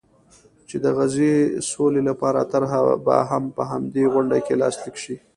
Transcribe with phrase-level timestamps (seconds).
[0.67, 1.33] چې د غزې
[1.71, 5.15] سولې لپاره طرحه به هم په همدې غونډه کې لاسلیک شي.